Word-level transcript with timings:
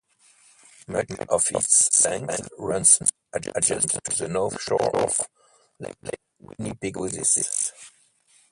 Much 0.87 1.11
of 1.29 1.45
its 1.51 2.03
length 2.05 2.49
runs 2.57 2.99
adjacent 3.33 4.03
to 4.03 4.17
the 4.17 4.27
north 4.27 4.59
shore 4.59 4.95
of 4.99 5.21
Lake 5.79 5.93
Winnipegosis. 6.41 7.71